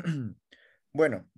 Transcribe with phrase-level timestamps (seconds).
[0.92, 1.28] bueno,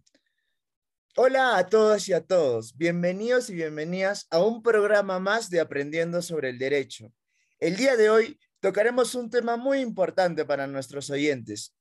[1.17, 2.77] hola a todas y a todos.
[2.77, 7.13] Bienvenidos y bienvenidas a un programa más de Aprendiendo sobre el Derecho.
[7.59, 11.75] El día de hoy tocaremos un tema muy importante para nuestros oyentes,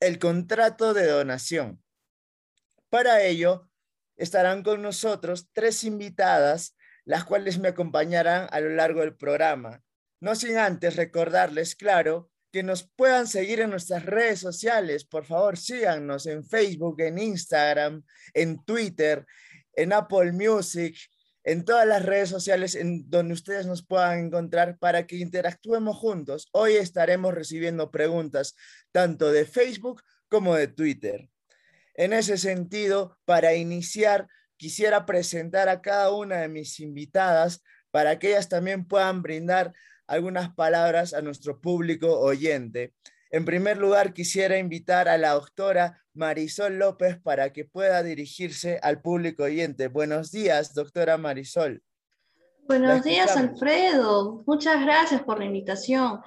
[0.00, 1.82] el contrato de donación.
[2.90, 3.70] Para ello,
[4.16, 9.82] estarán con nosotros tres invitadas, las cuales me acompañarán a lo largo del programa.
[10.20, 15.04] No sin antes recordarles, claro, que nos puedan seguir en nuestras redes sociales.
[15.04, 19.26] Por favor, síganos en Facebook, en Instagram, en Twitter,
[19.74, 20.96] en Apple Music,
[21.44, 26.48] en todas las redes sociales en donde ustedes nos puedan encontrar para que interactuemos juntos.
[26.52, 28.54] Hoy estaremos recibiendo preguntas
[28.90, 31.28] tanto de Facebook como de Twitter.
[31.92, 38.28] En ese sentido, para iniciar, quisiera presentar a cada una de mis invitadas para que
[38.28, 39.74] ellas también puedan brindar
[40.06, 42.94] algunas palabras a nuestro público oyente.
[43.30, 49.02] En primer lugar, quisiera invitar a la doctora Marisol López para que pueda dirigirse al
[49.02, 49.88] público oyente.
[49.88, 51.82] Buenos días, doctora Marisol.
[52.66, 54.42] Buenos días, Alfredo.
[54.46, 56.20] Muchas gracias por la invitación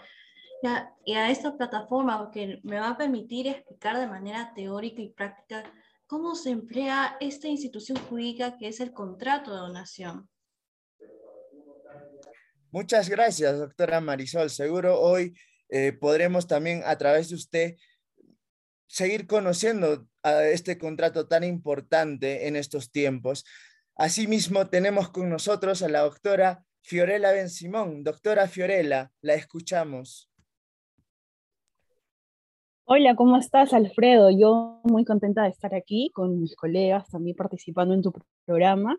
[1.05, 5.63] y a esta plataforma que me va a permitir explicar de manera teórica y práctica
[6.05, 10.29] cómo se emplea esta institución jurídica que es el contrato de donación.
[12.71, 14.51] Muchas gracias, doctora Marisol.
[14.51, 15.33] Seguro hoy
[15.69, 17.75] eh, podremos también a través de usted
[18.85, 23.43] seguir conociendo a este contrato tan importante en estos tiempos.
[23.95, 28.03] Asimismo, tenemos con nosotros a la doctora Fiorella Ben Simón.
[28.03, 30.29] Doctora Fiorella, la escuchamos.
[32.85, 34.29] Hola, ¿cómo estás, Alfredo?
[34.29, 38.13] Yo muy contenta de estar aquí con mis colegas también participando en tu
[38.45, 38.95] programa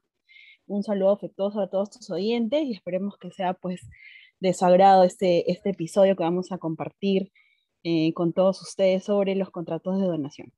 [0.71, 3.81] un saludo afectuoso a todos tus oyentes y esperemos que sea pues
[4.39, 7.33] de su agrado este, este episodio que vamos a compartir
[7.83, 10.53] eh, con todos ustedes sobre los contratos de donación.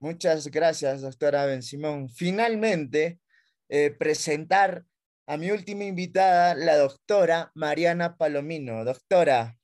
[0.00, 2.08] Muchas gracias, doctora Ben Simón.
[2.08, 3.20] Finalmente,
[3.68, 4.84] eh, presentar
[5.26, 8.84] a mi última invitada, la doctora Mariana Palomino.
[8.84, 9.56] Doctora.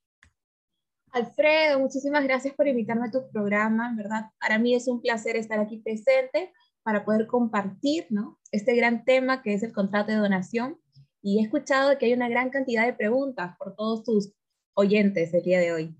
[1.12, 4.30] Alfredo, muchísimas gracias por invitarme a tu programa, ¿verdad?
[4.40, 6.52] Para mí es un placer estar aquí presente
[6.84, 8.38] para poder compartir ¿no?
[8.52, 10.78] este gran tema que es el contrato de donación.
[11.20, 14.32] Y he escuchado que hay una gran cantidad de preguntas por todos tus
[14.74, 15.96] oyentes el día de hoy.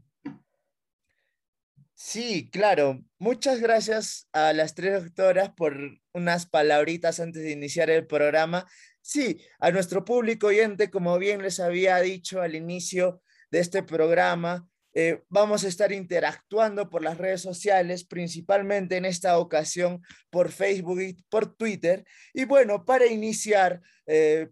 [1.95, 3.03] Sí, claro.
[3.19, 5.75] Muchas gracias a las tres doctoras por
[6.13, 8.67] unas palabritas antes de iniciar el programa.
[9.01, 14.69] Sí, a nuestro público oyente, como bien les había dicho al inicio de este programa,
[14.95, 20.01] eh, vamos a estar interactuando por las redes sociales, principalmente en esta ocasión
[20.31, 22.05] por Facebook y por Twitter.
[22.33, 24.51] Y bueno, para iniciar, eh,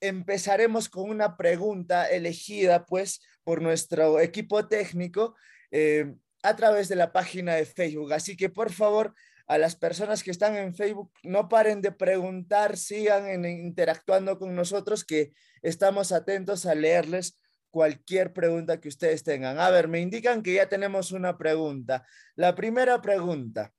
[0.00, 5.36] empezaremos con una pregunta elegida pues por nuestro equipo técnico
[5.70, 8.12] eh, a través de la página de Facebook.
[8.12, 9.14] Así que por favor,
[9.46, 15.04] a las personas que están en Facebook, no paren de preguntar, sigan interactuando con nosotros,
[15.04, 15.32] que
[15.62, 17.38] estamos atentos a leerles
[17.76, 19.60] cualquier pregunta que ustedes tengan.
[19.60, 22.06] A ver, me indican que ya tenemos una pregunta.
[22.34, 23.70] La primera pregunta.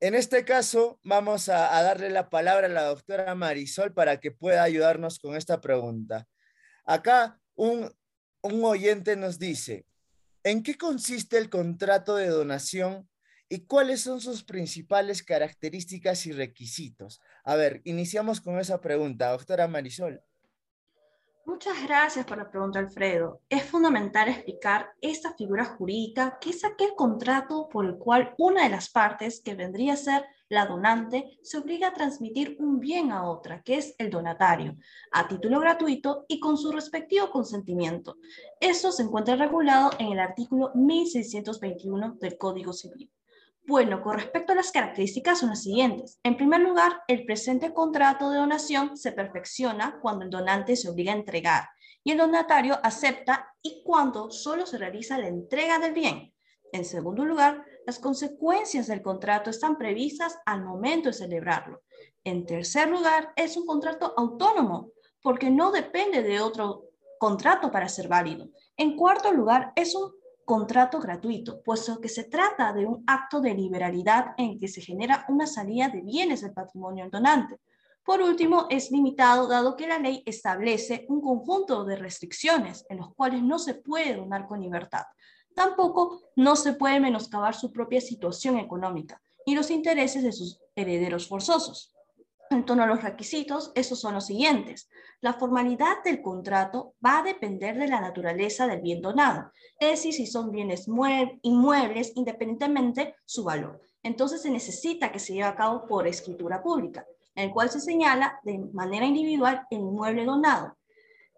[0.00, 4.62] En este caso, vamos a, darle la palabra a la doctora Marisol para que pueda
[4.62, 6.26] ayudarnos con esta pregunta.
[6.86, 7.94] Acá un,
[8.40, 9.84] un oyente nos dice,
[10.44, 13.06] ¿en qué consiste el contrato de donación
[13.50, 17.20] y cuáles son sus principales características y requisitos?
[17.44, 20.24] A ver, iniciamos con esa pregunta, doctora Marisol.
[21.46, 23.42] Muchas gracias por la pregunta, Alfredo.
[23.50, 28.70] Es fundamental explicar esta figura jurídica que es aquel contrato por el cual una de
[28.70, 33.28] las partes, que vendría a ser la donante, se obliga a transmitir un bien a
[33.28, 34.74] otra, que es el donatario,
[35.12, 38.16] a título gratuito y con su respectivo consentimiento.
[38.58, 43.10] Esto se encuentra regulado en el artículo 1621 del Código Civil.
[43.66, 46.20] Bueno, con respecto a las características son las siguientes.
[46.22, 51.12] En primer lugar, el presente contrato de donación se perfecciona cuando el donante se obliga
[51.12, 51.68] a entregar
[52.02, 56.34] y el donatario acepta y cuando solo se realiza la entrega del bien.
[56.72, 61.84] En segundo lugar, las consecuencias del contrato están previstas al momento de celebrarlo.
[62.22, 64.90] En tercer lugar, es un contrato autónomo
[65.22, 68.50] porque no depende de otro contrato para ser válido.
[68.76, 70.12] En cuarto lugar, es un
[70.44, 75.24] contrato gratuito, puesto que se trata de un acto de liberalidad en que se genera
[75.28, 77.60] una salida de bienes del patrimonio donante.
[78.04, 83.14] Por último, es limitado dado que la ley establece un conjunto de restricciones en los
[83.14, 85.04] cuales no se puede donar con libertad.
[85.54, 91.28] Tampoco no se puede menoscabar su propia situación económica y los intereses de sus herederos
[91.28, 91.93] forzosos.
[92.50, 94.88] En torno a los requisitos, esos son los siguientes.
[95.20, 100.12] La formalidad del contrato va a depender de la naturaleza del bien donado, es decir,
[100.12, 100.86] si son bienes
[101.42, 103.80] inmuebles, independientemente su valor.
[104.02, 107.80] Entonces se necesita que se lleve a cabo por escritura pública, en el cual se
[107.80, 110.76] señala de manera individual el inmueble donado.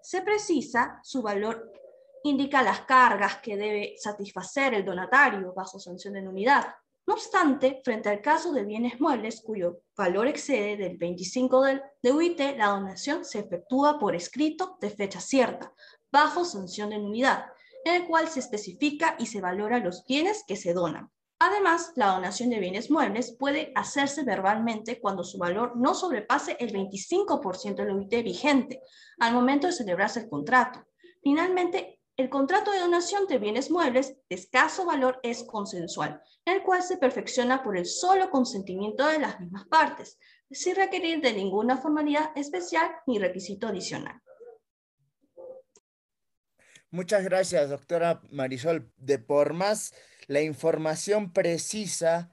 [0.03, 1.73] Se precisa su valor,
[2.25, 6.67] indica las cargas que debe satisfacer el donatario bajo sanción de nulidad,
[7.07, 11.65] no obstante, frente al caso de bienes muebles cuyo valor excede del 25
[12.03, 15.73] de UIT, la donación se efectúa por escrito de fecha cierta,
[16.11, 17.47] bajo sanción de nulidad,
[17.85, 21.11] en el cual se especifica y se valora los bienes que se donan.
[21.39, 26.73] Además, la donación de bienes muebles puede hacerse verbalmente cuando su valor no sobrepase el
[26.73, 28.81] 25% del UIT vigente
[29.21, 30.87] al momento de celebrarse el contrato.
[31.23, 36.83] Finalmente, el contrato de donación de bienes muebles de escaso valor es consensual, el cual
[36.83, 40.19] se perfecciona por el solo consentimiento de las mismas partes,
[40.51, 44.21] sin requerir de ninguna formalidad especial ni requisito adicional.
[46.91, 49.93] Muchas gracias, doctora Marisol, de por más
[50.27, 52.33] la información precisa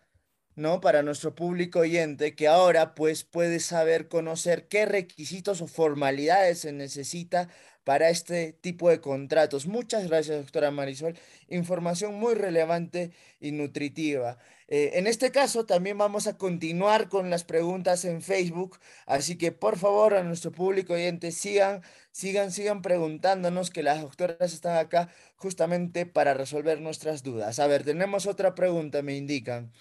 [0.55, 0.81] ¿no?
[0.81, 6.71] Para nuestro público oyente que ahora pues puede saber conocer qué requisitos o formalidades se
[6.71, 7.49] necesita
[7.83, 9.67] para este tipo de contratos.
[9.67, 11.17] Muchas gracias, doctora Marisol.
[11.49, 14.37] Información muy relevante y nutritiva.
[14.67, 19.51] Eh, en este caso, también vamos a continuar con las preguntas en Facebook, así que
[19.51, 21.81] por favor a nuestro público oyente sigan,
[22.11, 27.59] sigan, sigan preguntándonos que las doctoras están acá justamente para resolver nuestras dudas.
[27.59, 29.71] A ver, tenemos otra pregunta, me indican.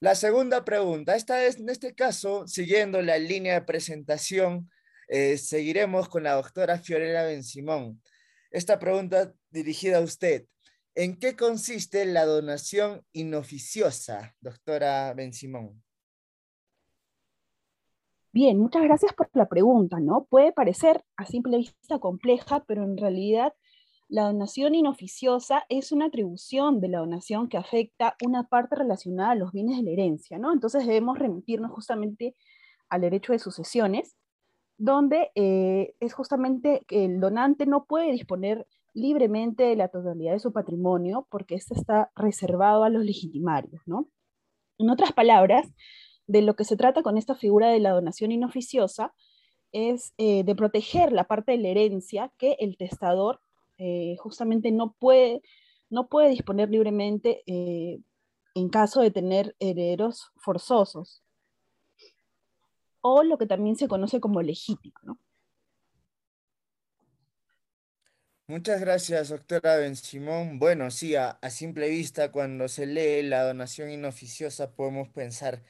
[0.00, 4.70] La segunda pregunta, esta es, en este caso, siguiendo la línea de presentación,
[5.08, 8.00] eh, seguiremos con la doctora Fiorella Simón.
[8.50, 10.46] Esta pregunta dirigida a usted.
[10.94, 15.82] ¿En qué consiste la donación inoficiosa, doctora Simón?
[18.32, 20.26] Bien, muchas gracias por la pregunta, ¿no?
[20.28, 23.54] Puede parecer a simple vista compleja, pero en realidad
[24.08, 29.34] la donación inoficiosa es una atribución de la donación que afecta una parte relacionada a
[29.34, 30.52] los bienes de la herencia, ¿no?
[30.52, 32.34] Entonces debemos remitirnos justamente
[32.88, 34.17] al derecho de sucesiones,
[34.78, 40.38] donde eh, es justamente que el donante no puede disponer libremente de la totalidad de
[40.38, 44.08] su patrimonio porque esto está reservado a los legitimarios, ¿no?
[44.78, 45.68] En otras palabras,
[46.28, 49.12] de lo que se trata con esta figura de la donación inoficiosa
[49.72, 53.40] es eh, de proteger la parte de la herencia que el testador
[53.78, 55.42] eh, justamente no puede,
[55.90, 61.22] no puede disponer libremente en caso de tener herederos forzosos,
[63.00, 65.18] o lo que también se conoce como legítimo.
[68.50, 70.58] Muchas gracias, doctora Ben Simón.
[70.58, 75.62] Bueno, sí, a, simple vista, cuando se lee la donación inoficiosa, podemos pensar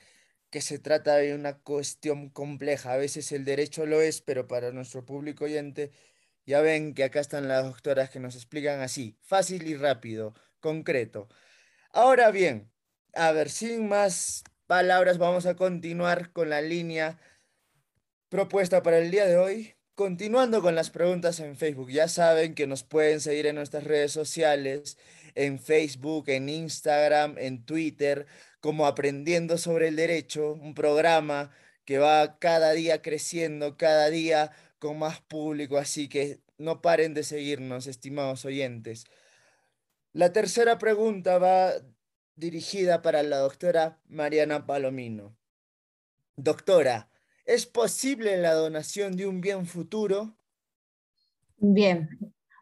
[0.50, 2.92] que se trata de una cuestión compleja.
[2.92, 5.90] A veces el derecho lo es, pero para nuestro público oyente
[6.46, 11.28] ya ven que acá están las doctoras que nos explican así, fácil y rápido, concreto.
[11.92, 12.70] Ahora bien,
[13.14, 17.18] a ver, sin más palabras, vamos a continuar con la línea
[18.28, 19.74] propuesta para el día de hoy.
[19.94, 24.12] Continuando con las preguntas en Facebook, ya saben que nos pueden seguir en nuestras redes
[24.12, 24.98] sociales,
[25.34, 28.26] en Facebook, en Instagram, en Twitter,
[28.60, 31.50] como Aprendiendo sobre el Derecho, un programa
[31.86, 37.22] que va cada día creciendo, cada día con más público, así que no paren de
[37.24, 39.06] seguirnos, estimados oyentes.
[40.12, 41.72] La tercera pregunta va
[42.38, 45.36] dirigida para la doctora Mariana Palomino.
[46.36, 47.10] Doctora,
[47.44, 50.36] ¿es posible la donación de un bien futuro?
[51.56, 52.08] Bien,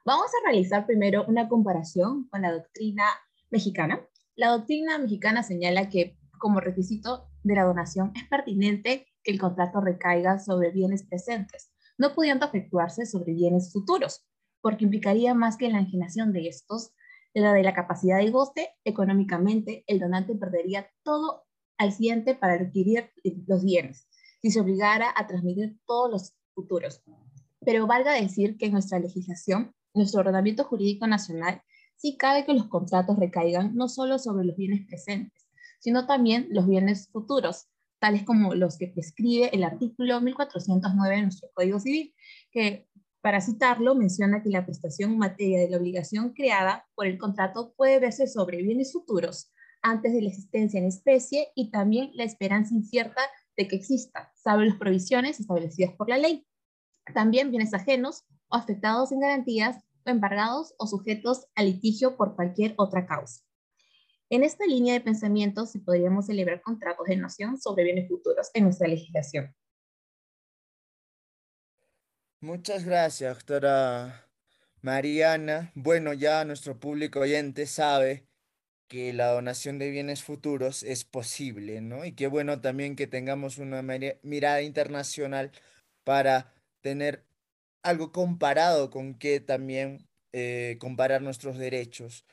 [0.05, 3.05] vamos a realizar primero una comparación con la doctrina
[3.51, 4.01] mexicana.
[4.35, 9.81] La doctrina mexicana señala que como requisito de la donación es pertinente que el contrato
[9.81, 14.27] recaiga sobre bienes presentes, no pudiendo efectuarse sobre bienes futuros,
[14.63, 16.93] porque implicaría más que la enajenación de estos,
[17.43, 21.45] la de la capacidad de goce, económicamente el donante perdería todo
[21.77, 23.11] al siguiente para adquirir
[23.47, 24.09] los bienes,
[24.41, 27.03] si se obligara a transmitir todos los futuros.
[27.61, 31.61] Pero valga decir que en nuestra legislación, nuestro ordenamiento jurídico nacional,
[31.97, 35.47] sí cabe que los contratos recaigan no solo sobre los bienes presentes,
[35.79, 37.67] sino también los bienes futuros,
[37.99, 42.15] tales como los que prescribe el artículo 1409 de nuestro Código Civil,
[42.51, 42.89] que
[43.27, 47.75] para citarlo menciona que la prestación en materia de la obligación creada por el contrato
[47.77, 49.53] puede verse sobre bienes futuros
[49.83, 53.21] antes de la existencia en especie y también la esperanza incierta
[53.57, 56.47] de que exista, salvo las provisiones establecidas por la ley.
[57.15, 62.75] También bienes ajenos o afectados en garantías o embargados o sujetos a litigio por cualquier
[62.77, 63.43] otra causa.
[64.31, 68.63] En esta línea de pensamiento, si podríamos celebrar contratos de noción sobre bienes futuros en
[68.63, 69.53] nuestra legislación.
[72.41, 74.29] Muchas gracias, doctora
[74.83, 75.73] Mariana.
[75.75, 78.27] Bueno, ya nuestro público oyente sabe
[78.89, 82.05] que la donación de bienes futuros es posible, ¿no?
[82.05, 83.83] Y qué bueno también que tengamos una
[84.23, 85.51] mirada internacional
[86.05, 86.53] para
[86.83, 87.25] tener
[87.83, 92.27] algo comparado con que también eh, comparar nuestros derechos.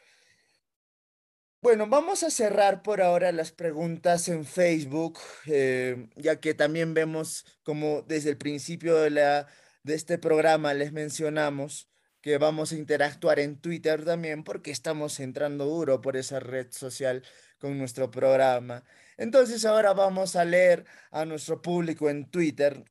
[1.62, 5.18] Bueno, vamos a cerrar por ahora las preguntas en Facebook,
[5.48, 9.48] eh, ya que también vemos como desde el principio de, la,
[9.84, 11.90] de este programa les mencionamos
[12.22, 17.24] que vamos a interactuar en Twitter también porque estamos entrando duro por esa red social
[17.60, 18.84] con nuestro programa.
[19.18, 22.86] Entonces ahora vamos a leer a nuestro público en Twitter.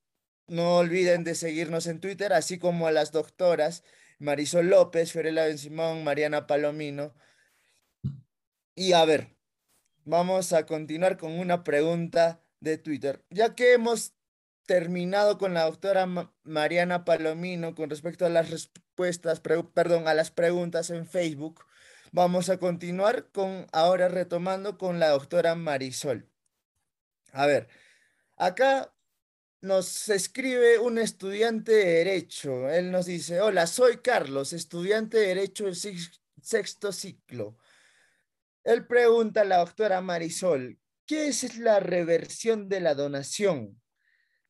[0.46, 3.84] No olviden de seguirnos en Twitter, así como a las doctoras
[4.18, 7.14] Marisol López, Fiorella Ben Simón, Mariana Palomino
[8.74, 9.36] y a ver,
[10.04, 13.24] vamos a continuar con una pregunta de Twitter.
[13.30, 14.14] Ya que hemos
[14.66, 16.06] terminado con la doctora
[16.44, 21.64] Mariana Palomino con respecto a las respuestas, perdón, a las preguntas en Facebook,
[22.12, 26.28] vamos a continuar con, ahora retomando con la doctora Marisol.
[27.32, 27.68] A ver,
[28.36, 28.94] acá
[29.62, 32.68] nos escribe un estudiante de Derecho.
[32.68, 35.76] Él nos dice, hola, soy Carlos, estudiante de Derecho del
[36.40, 37.56] sexto ciclo.
[38.64, 43.80] Él pregunta a la doctora Marisol, ¿qué es la reversión de la donación?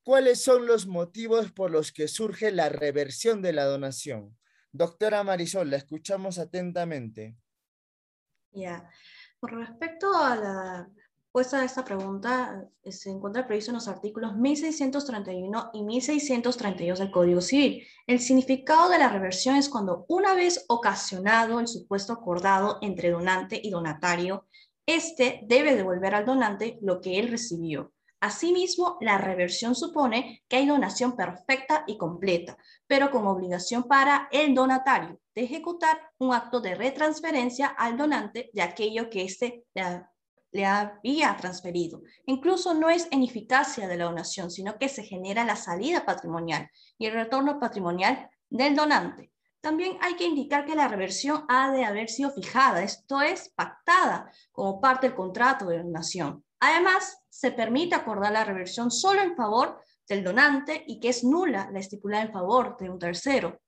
[0.05, 4.37] ¿Cuáles son los motivos por los que surge la reversión de la donación?
[4.73, 7.37] Doctora Marisol, la escuchamos atentamente.
[8.51, 8.91] Ya,
[9.39, 14.37] por respecto a la respuesta a esta pregunta, eh, se encuentra previsto en los artículos
[14.37, 17.87] 1631 y 1632 del Código Civil.
[18.09, 23.61] El significado de la reversión es cuando una vez ocasionado el supuesto acordado entre donante
[23.63, 24.47] y donatario,
[24.85, 27.93] este debe devolver al donante lo que él recibió.
[28.23, 34.55] Asimismo, la reversión supone que hay donación perfecta y completa, pero con obligación para el
[34.55, 39.65] donatario de ejecutar un acto de retransferencia al donante de aquello que éste
[40.53, 42.03] le había transferido.
[42.27, 46.71] Incluso no es en eficacia de la donación, sino que se genera la salida patrimonial
[46.99, 49.33] y el retorno patrimonial del donante.
[49.61, 54.31] También hay que indicar que la reversión ha de haber sido fijada, esto es, pactada
[54.53, 56.45] como parte del contrato de donación.
[56.65, 61.69] Además, se permite acordar la reversión solo en favor del donante y que es nula
[61.73, 63.61] la estipulada en favor de un tercero.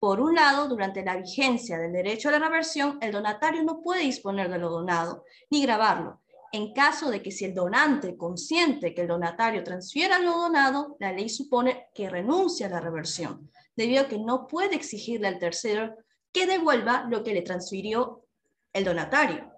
[0.00, 4.02] Por un lado, durante la vigencia del derecho a la reversión, el donatario no puede
[4.02, 6.22] disponer de lo donado ni grabarlo.
[6.50, 11.12] En caso de que si el donante consiente que el donatario transfiera lo donado, la
[11.12, 15.94] ley supone que renuncia a la reversión, debido a que no puede exigirle al tercero
[16.32, 18.24] que devuelva lo que le transfirió
[18.72, 19.53] el donatario.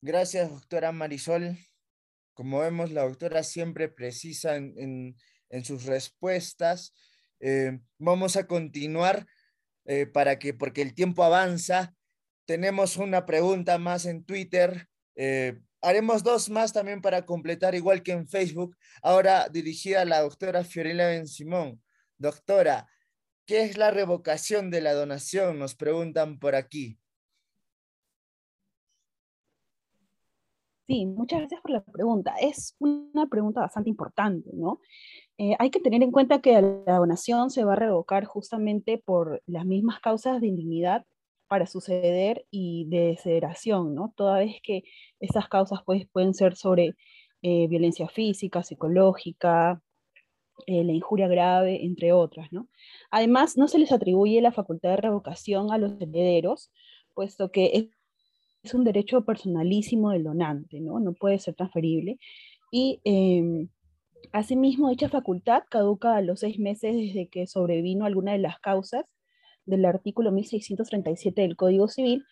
[0.00, 1.58] Gracias, doctora Marisol.
[2.34, 5.16] Como vemos, la doctora siempre precisa en
[5.50, 6.92] en sus respuestas.
[7.40, 9.26] Eh, vamos a continuar
[9.84, 11.94] eh, para que, porque el tiempo avanza.
[12.46, 14.88] Tenemos una pregunta más en Twitter.
[15.16, 18.76] Eh, haremos dos más también para completar, igual que en Facebook.
[19.02, 21.82] Ahora dirigida a la doctora Fiorella Ben Simón.
[22.18, 22.88] Doctora,
[23.46, 25.58] ¿qué es la revocación de la donación?
[25.58, 26.98] Nos preguntan por aquí.
[30.86, 32.34] Sí, muchas gracias por la pregunta.
[32.40, 34.80] Es una pregunta bastante importante, ¿no?
[35.38, 36.52] Eh, hay que tener en cuenta que
[36.86, 41.04] la donación se va a revocar justamente por las mismas causas de indignidad
[41.48, 44.12] para suceder y de desfederación, ¿no?
[44.16, 44.84] Toda vez que
[45.20, 46.94] esas causas pues, pueden ser sobre
[47.42, 49.82] eh, violencia física, psicológica,
[50.66, 52.68] eh, la injuria grave, entre otras, ¿no?
[53.10, 56.70] Además, no se les atribuye la facultad de revocación a los herederos,
[57.14, 57.90] puesto que
[58.66, 61.00] es, un derecho personalísimo del donante, ¿no?
[61.00, 62.18] No puede ser transferible.
[62.70, 63.68] Y em,
[64.32, 69.04] Asimismo, dicha facultad caduca a los seis meses desde que sobrevino alguna de las causas
[69.64, 72.24] del artículo 1637 del Código Civil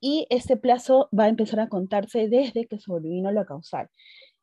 [0.00, 3.88] y este plazo va a empezar a contarse desde que sobrevino la causal.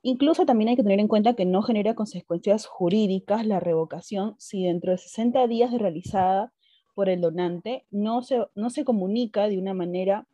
[0.02, 4.64] Incluso también hay que tener en cuenta que no genera consecuencias jurídicas la revocación si
[4.64, 6.52] dentro de 60 días de realizada
[6.96, 10.28] por el donante no se, no se comunica de una manera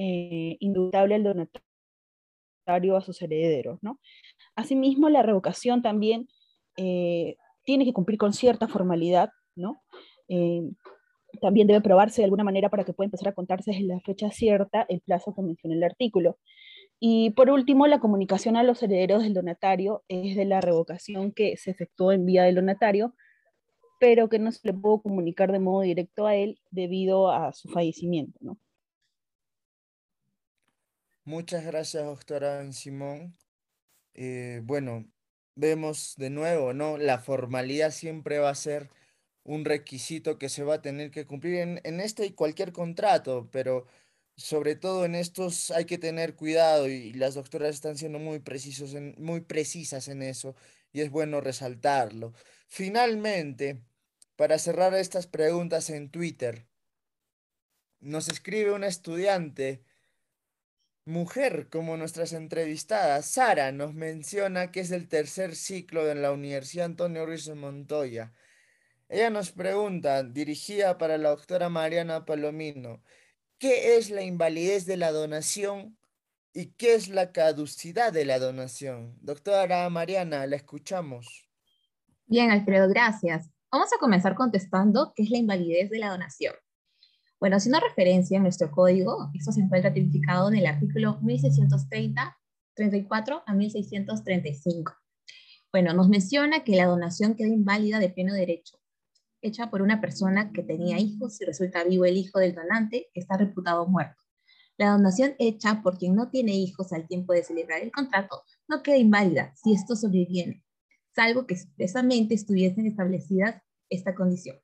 [0.00, 3.98] eh, indudable al donatario a sus herederos, ¿no?
[4.54, 6.28] Asimismo, la revocación también
[6.76, 9.82] eh, tiene que cumplir con cierta formalidad, ¿no?
[10.28, 10.62] Eh,
[11.40, 14.30] también debe probarse de alguna manera para que pueda empezar a contarse desde la fecha
[14.30, 16.38] cierta el plazo que menciona el artículo.
[17.00, 21.56] Y por último, la comunicación a los herederos del donatario es de la revocación que
[21.56, 23.14] se efectuó en vía del donatario,
[23.98, 27.68] pero que no se le pudo comunicar de modo directo a él debido a su
[27.68, 28.38] fallecimiento.
[28.40, 28.58] ¿no?
[31.28, 33.36] Muchas gracias, doctora Simón.
[34.14, 35.06] Eh, bueno,
[35.56, 36.96] vemos de nuevo, ¿no?
[36.96, 38.88] La formalidad siempre va a ser
[39.44, 43.86] un requisito que se va a tener que cumplir en, este y cualquier contrato, pero
[44.36, 48.94] sobre todo en estos hay que tener cuidado y, las doctoras están siendo muy, precisos
[49.18, 50.56] muy precisas en eso
[50.92, 52.32] y es bueno resaltarlo.
[52.68, 53.82] Finalmente,
[54.36, 56.66] para cerrar estas preguntas en Twitter,
[58.00, 59.82] nos escribe una estudiante
[61.08, 63.26] mujer como nuestras entrevistadas.
[63.26, 68.32] Sara nos menciona que es el tercer ciclo de la Universidad Antonio Ruiz Montoya.
[69.08, 73.02] Ella nos pregunta, dirigida para la doctora Mariana Palomino,
[73.58, 75.96] ¿qué es la invalidez de la donación
[76.52, 79.16] y qué es la caducidad de la donación?
[79.22, 81.48] Doctora Mariana, la escuchamos.
[82.26, 83.50] Bien, Alfredo, gracias.
[83.72, 86.54] Vamos a comenzar contestando qué es la invalidez de la donación.
[87.40, 92.36] Bueno, haciendo referencia en nuestro código, esto se encuentra tipificado en el artículo 1630,
[92.74, 94.92] 34 a 1635.
[95.70, 98.78] Bueno, nos menciona que la donación queda inválida de pleno derecho,
[99.40, 103.36] hecha por una persona que tenía hijos y resulta vivo el hijo del donante, está
[103.36, 104.24] reputado muerto.
[104.76, 108.82] La donación hecha por quien no tiene hijos al tiempo de celebrar el contrato no
[108.82, 110.64] queda inválida si esto sobreviene,
[111.14, 114.56] salvo que expresamente estuviesen establecidas esta condición.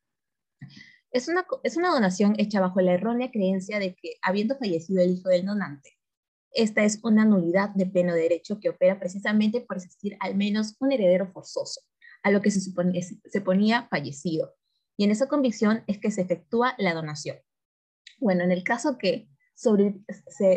[1.14, 5.12] Es una, es una donación hecha bajo la errónea creencia de que, habiendo fallecido el
[5.12, 5.96] hijo del donante,
[6.50, 10.90] esta es una nulidad de pleno derecho que opera precisamente por existir al menos un
[10.90, 11.82] heredero forzoso,
[12.24, 14.56] a lo que se, suponía, se ponía fallecido.
[14.96, 17.36] Y en esa convicción es que se efectúa la donación.
[18.18, 20.00] Bueno, en el caso que sobre,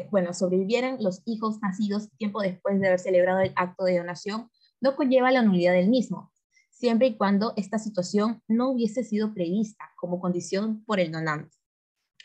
[0.09, 4.49] bueno, sobrevivieran los hijos nacidos tiempo después de haber celebrado el acto de donación,
[4.81, 6.31] no conlleva la nulidad del mismo,
[6.77, 11.55] siempre y cuando esta situación no hubiese sido prevista como condición por el donante.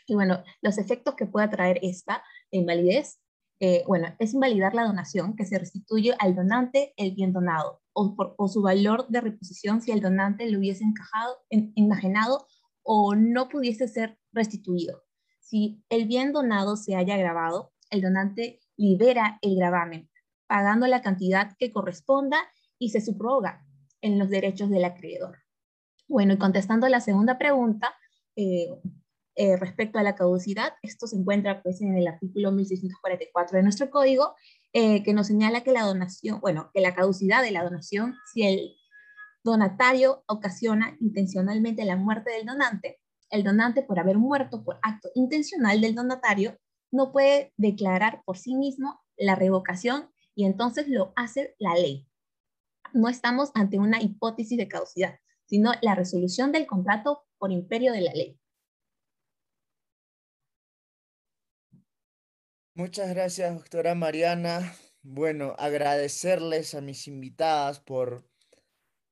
[0.05, 3.19] Y bueno, los efectos que pueda traer esta invalidez,
[3.59, 8.15] eh, bueno, es invalidar la donación que se restituye al donante el bien donado o,
[8.15, 12.45] por, su valor de reposición si el donante lo hubiese encajado, enajenado
[12.83, 15.03] o no pudiese ser restituido.
[15.39, 20.09] Si el bien donado se haya agravado, el donante libera el gravamen,
[20.47, 22.37] pagando la cantidad que corresponda
[22.77, 23.65] y se subroga
[24.03, 25.39] en los derechos del acreedor.
[26.07, 27.95] Bueno, y contestando la segunda pregunta,
[28.35, 28.67] eh,
[29.35, 33.89] eh, respecto a la caducidad, esto se encuentra pues en el artículo 1644 de nuestro
[33.89, 34.35] código,
[34.73, 38.43] eh, que nos señala que la donación, bueno, que la caducidad de la donación, si
[38.43, 38.75] el
[39.43, 45.81] donatario ocasiona intencionalmente la muerte del donante, el donante por haber muerto por acto intencional
[45.81, 46.57] del donatario
[46.91, 52.07] no puede declarar por sí mismo la revocación y entonces lo hace la ley
[52.93, 58.01] no estamos ante una hipótesis de caducidad, sino la resolución del contrato por imperio de
[58.01, 58.39] la ley.
[62.75, 64.73] Muchas gracias, doctora Mariana.
[65.03, 68.27] Bueno, agradecerles a mis invitadas por,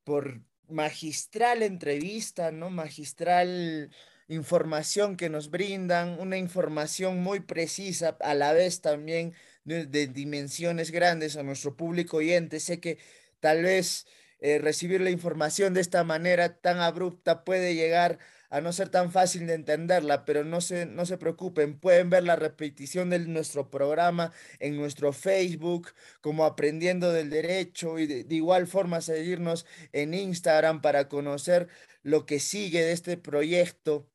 [0.03, 2.69] por magistral entrevista, ¿no?
[2.69, 3.91] Magistral
[4.27, 9.33] información que nos brindan, una información muy precisa, a la vez también
[9.65, 12.59] de, de dimensiones grandes a nuestro público oyente.
[12.59, 12.97] Sé que
[13.41, 14.07] Tal vez
[14.39, 19.11] eh, recibir la información de esta manera tan abrupta puede llegar a no ser tan
[19.11, 23.69] fácil de entenderla, pero no se, no se preocupen, pueden ver la repetición de nuestro
[23.71, 30.81] programa en nuestro Facebook como Aprendiendo del Derecho y de, igual forma seguirnos en Instagram
[30.81, 31.69] para conocer
[32.03, 34.09] lo que sigue de este proyecto,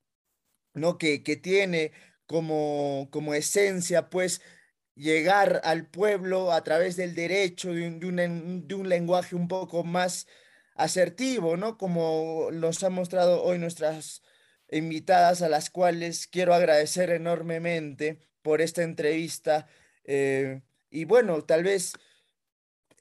[0.75, 0.99] ¿no?
[0.99, 1.93] Que, que tiene
[2.27, 4.43] como, como esencia, pues,
[4.97, 10.27] llegar al pueblo a través del derecho, de un, lenguaje un poco más
[10.75, 11.79] asertivo, ¿no?
[11.79, 14.23] Como nos han mostrado hoy nuestras
[14.71, 19.69] invitadas, a las cuales quiero agradecer enormemente por esta entrevista.
[20.05, 21.93] Eh, y bueno, tal vez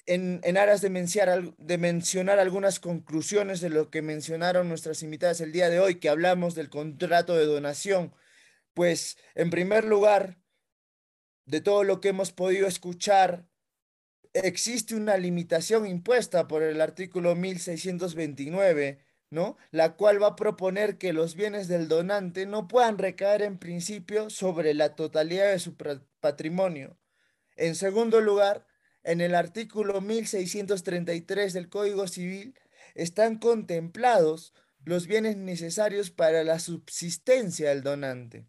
[0.05, 5.69] en, aras de de mencionar algunas conclusiones de lo que mencionaron nuestras invitadas el día
[5.69, 8.13] de hoy, que hablamos del contrato de donación,
[8.73, 10.37] pues en primer lugar,
[11.45, 13.47] de todo lo que hemos podido escuchar,
[14.33, 19.57] existe una limitación impuesta por el artículo 1629, ¿no?
[19.71, 24.29] La cual va a proponer que los bienes del donante no puedan recaer en principio
[24.29, 25.75] sobre la totalidad de su
[26.19, 26.97] patrimonio.
[27.55, 28.67] En segundo lugar,
[29.03, 32.59] en el artículo 1633 del Código Civil
[32.95, 34.53] están contemplados
[34.83, 38.47] los bienes necesarios para la subsistencia del donante.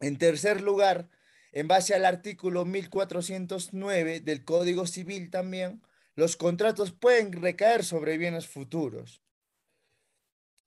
[0.00, 1.08] En tercer lugar,
[1.56, 5.80] en base al artículo 1409 del Código Civil también,
[6.14, 9.22] los contratos pueden recaer sobre bienes futuros.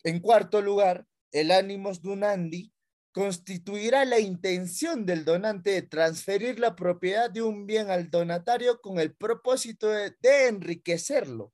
[0.04, 2.73] En cuarto lugar, el ánimos donandi
[3.12, 8.99] constituirá la intención del donante de transferir la propiedad de un bien al donatario con
[8.99, 10.15] el propósito de,
[10.47, 11.54] enriquecerlo,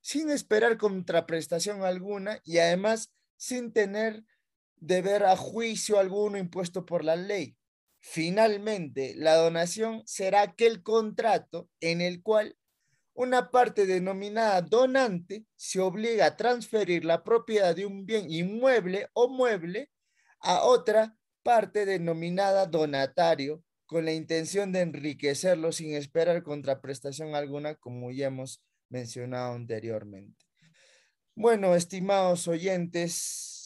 [0.00, 4.22] sin esperar contraprestación alguna y además sin tener
[4.76, 7.57] deber a juicio alguno impuesto por la ley.
[8.00, 12.56] Finalmente, la donación será aquel contrato en el cual
[13.14, 19.28] una parte denominada donante se obliga a transferir la propiedad de un bien inmueble o
[19.28, 19.90] mueble
[20.40, 28.12] a otra parte denominada donatario con la intención de enriquecerlo sin esperar contraprestación alguna, como
[28.12, 30.44] ya hemos mencionado anteriormente.
[31.34, 33.57] Bueno, estimados oyentes,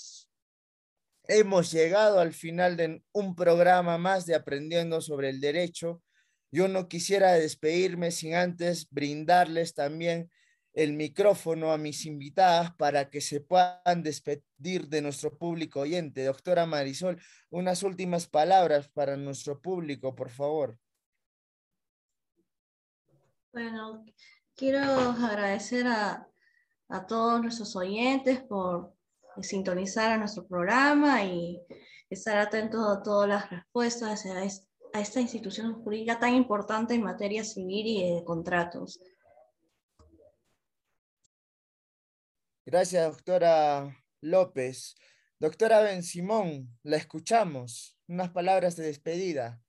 [1.33, 6.03] hemos llegado al final de un programa más de Aprendiendo sobre el Derecho.
[6.51, 10.31] Yo no quisiera despedirme sin antes brindarles también
[10.75, 16.25] el micrófono a mis invitadas para que se puedan despedir de nuestro público oyente.
[16.25, 20.79] Doctora Marisol, unas últimas palabras para nuestro público, por favor.
[23.53, 24.05] Bueno,
[24.55, 26.29] quiero agradecer a,
[27.09, 28.95] todos nuestros oyentes por
[29.41, 31.61] sintonizar a nuestro programa y
[32.11, 34.43] estar atentos a todas las respuestas a,
[34.93, 39.01] a esta institución jurídica tan importante en materia civil y de contratos.
[42.65, 44.97] Gracias, doctora López.
[45.41, 47.99] Doctora Ben Simón, la escuchamos.
[48.07, 49.61] Unas palabras de despedida.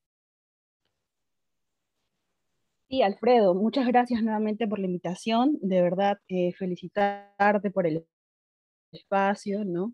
[2.87, 5.57] Sí, Alfredo, muchas gracias nuevamente por la invitación.
[5.61, 8.05] De verdad, eh, felicitarte por el
[8.93, 9.93] espacio, ¿no?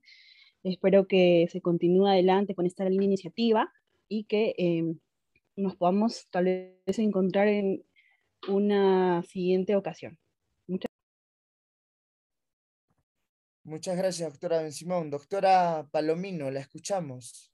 [0.63, 3.71] Espero que se continúe adelante con esta línea iniciativa
[4.07, 4.99] y que em,
[5.55, 7.83] nos podamos tal vez encontrar en
[8.47, 10.17] una siguiente ocasión.
[13.69, 15.12] Muchas gracias, doctora Ben Simón.
[15.12, 17.53] Doctora Palomino, la escuchamos.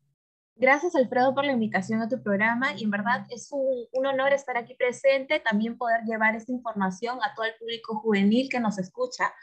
[0.55, 4.31] Gracias, Alfredo, por la invitación a tu programa y en verdad es un, un, honor
[4.31, 8.79] estar aquí presente, también poder llevar esta información a todo el público juvenil que nos
[8.79, 9.34] escucha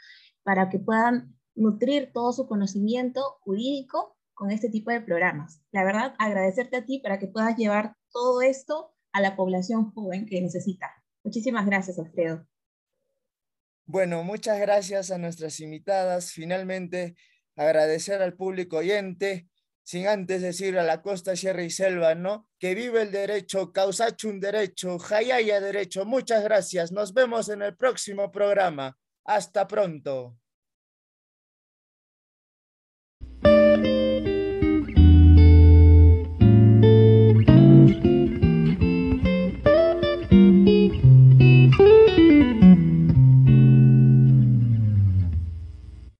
[0.41, 5.61] para que puedan nutrir todo su conocimiento jurídico con este tipo de programas.
[5.71, 10.25] La verdad, agradecerte a ti para que puedas llevar todo esto a la población joven
[10.25, 10.91] que necesita.
[11.23, 12.45] Muchísimas gracias, Alfredo.
[13.85, 16.31] Bueno, muchas gracias a nuestras invitadas.
[16.31, 17.15] Finalmente,
[17.55, 19.49] agradecer al público oyente,
[19.83, 22.47] sin antes decir a la costa, sierra y selva, ¿no?
[22.59, 26.05] Que vive el derecho, causacho un derecho, jayaya derecho.
[26.05, 26.91] Muchas gracias.
[26.91, 28.97] Nos vemos en el próximo programa.
[29.25, 30.37] Hasta pronto.